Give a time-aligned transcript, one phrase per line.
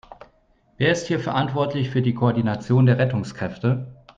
[0.79, 3.85] Wer ist hier verantwortlich für die Koordination der Rettungskräfte?